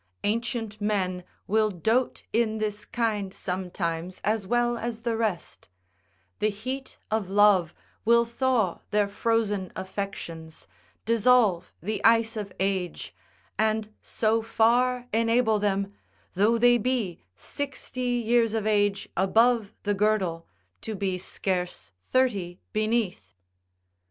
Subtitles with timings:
[0.23, 5.69] Ancient men will dote in this kind sometimes as well as the rest;
[6.39, 10.67] the heat of love will thaw their frozen affections,
[11.05, 13.13] dissolve the ice of age,
[13.59, 15.93] and so far enable them,
[16.33, 20.47] though they be sixty years of age above the girdle,
[20.81, 23.35] to be scarce thirty beneath.